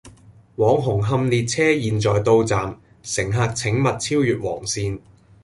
[0.55, 4.99] 往紅磡列車現在到站，乘客請勿超越黃線